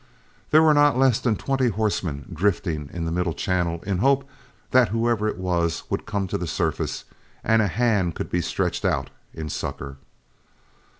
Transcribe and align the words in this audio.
There 0.49 0.63
were 0.63 0.73
not 0.73 0.97
less 0.97 1.19
than 1.19 1.35
twenty 1.35 1.67
horsemen 1.69 2.25
drifting 2.33 2.89
in 2.91 3.05
the 3.05 3.11
middle 3.11 3.35
channel 3.35 3.83
in 3.85 3.97
the 3.97 4.01
hope 4.01 4.27
that 4.71 4.89
whoever 4.89 5.27
it 5.27 5.37
was 5.37 5.83
would 5.91 6.07
come 6.07 6.25
to 6.29 6.39
the 6.39 6.47
surface, 6.47 7.03
and 7.43 7.61
a 7.61 7.67
hand 7.67 8.15
could 8.15 8.31
be 8.31 8.41
stretched 8.41 8.83
out 8.83 9.11
in 9.31 9.47
succor. 9.47 9.97